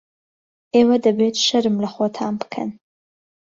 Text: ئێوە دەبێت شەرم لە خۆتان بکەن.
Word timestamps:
ئێوە 0.73 0.95
دەبێت 1.05 1.35
شەرم 1.45 1.75
لە 1.83 1.89
خۆتان 1.93 2.33
بکەن. 2.41 2.69